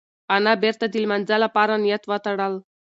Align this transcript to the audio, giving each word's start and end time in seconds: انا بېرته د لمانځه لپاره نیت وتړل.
انا 0.35 0.53
بېرته 0.63 0.85
د 0.89 0.95
لمانځه 1.03 1.35
لپاره 1.45 1.73
نیت 1.85 2.03
وتړل. 2.07 2.53